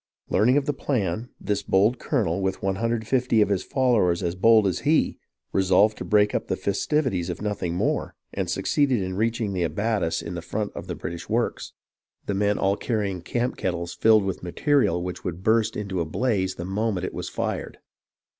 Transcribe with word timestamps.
Learning 0.31 0.57
of 0.57 0.65
the 0.65 0.73
plan, 0.73 1.29
this 1.39 1.61
bold 1.61 1.99
colonel, 1.99 2.41
with 2.41 2.63
150 2.63 3.39
of 3.39 3.49
his 3.49 3.61
followers 3.63 4.23
as 4.23 4.33
bold 4.33 4.65
as 4.65 4.79
he, 4.79 5.19
resolved 5.53 5.95
to 5.95 6.03
break 6.03 6.33
up 6.33 6.47
the 6.47 6.55
festivities 6.55 7.29
if 7.29 7.39
nothing 7.39 7.75
more, 7.75 8.15
and 8.33 8.49
succeeded 8.49 8.99
in 9.03 9.15
reaching 9.15 9.53
the 9.53 9.61
abatis 9.61 10.23
in 10.23 10.33
BRANDYWINE 10.33 10.33
AND 10.33 10.41
GERMANTOWN 10.41 10.69
223 10.71 10.71
front 10.71 10.73
of 10.73 10.87
the 10.87 10.95
British 10.95 11.29
works, 11.29 11.73
the 12.25 12.33
men 12.33 12.57
all 12.57 12.75
carrying 12.77 13.21
camp 13.21 13.57
kettles 13.57 13.93
filled 13.93 14.23
with 14.23 14.41
material 14.41 15.03
which 15.03 15.23
would 15.23 15.43
burst 15.43 15.77
into 15.77 16.01
a 16.01 16.05
blaze 16.05 16.55
the 16.55 16.65
moment 16.65 17.05
it 17.05 17.13
was 17.13 17.29
fired. 17.29 17.77